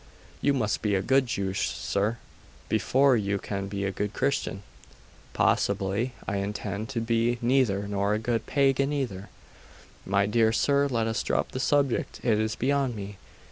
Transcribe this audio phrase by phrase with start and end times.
[0.41, 2.17] 'You must be a good Jew, sir,
[2.67, 4.63] before you can be a good Christian.'
[5.33, 6.13] 'Possibly.
[6.27, 9.29] I intend to be neither nor a good Pagan either.
[10.03, 12.19] My dear sir, let us drop the subject.
[12.25, 13.17] It is beyond me.